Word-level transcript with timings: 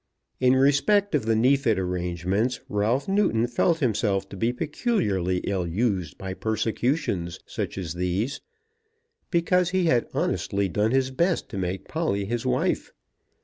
In 0.39 0.55
respect 0.55 1.13
of 1.13 1.27
the 1.27 1.35
Neefit 1.35 1.77
arrangements 1.77 2.59
Ralph 2.67 3.07
Newton 3.07 3.45
felt 3.45 3.81
himself 3.81 4.27
to 4.29 4.35
be 4.35 4.51
peculiarly 4.51 5.41
ill 5.43 5.67
used 5.67 6.17
by 6.17 6.33
persecutions 6.33 7.39
such 7.45 7.77
as 7.77 7.93
these, 7.93 8.41
because 9.29 9.69
he 9.69 9.83
had 9.83 10.07
honestly 10.11 10.67
done 10.67 10.89
his 10.89 11.11
best 11.11 11.49
to 11.49 11.57
make 11.59 11.87
Polly 11.87 12.25
his 12.25 12.47
wife. 12.47 12.91